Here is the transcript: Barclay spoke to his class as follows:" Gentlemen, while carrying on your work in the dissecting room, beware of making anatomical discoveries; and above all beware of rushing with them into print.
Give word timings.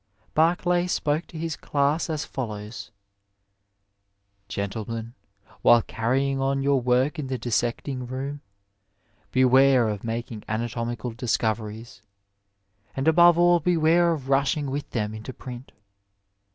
Barclay 0.33 0.87
spoke 0.87 1.27
to 1.27 1.37
his 1.37 1.55
class 1.55 2.09
as 2.09 2.25
follows:" 2.25 2.89
Gentlemen, 4.49 5.13
while 5.61 5.83
carrying 5.83 6.41
on 6.41 6.63
your 6.63 6.81
work 6.81 7.19
in 7.19 7.27
the 7.27 7.37
dissecting 7.37 8.07
room, 8.07 8.41
beware 9.31 9.87
of 9.89 10.03
making 10.03 10.41
anatomical 10.49 11.11
discoveries; 11.11 12.01
and 12.95 13.07
above 13.07 13.37
all 13.37 13.59
beware 13.59 14.11
of 14.11 14.27
rushing 14.29 14.71
with 14.71 14.89
them 14.89 15.13
into 15.13 15.33
print. 15.33 15.71